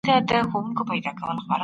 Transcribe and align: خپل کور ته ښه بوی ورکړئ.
خپل 0.03 0.09
کور 0.09 0.21
ته 0.29 0.37
ښه 0.51 0.83
بوی 0.87 0.99
ورکړئ. 1.05 1.59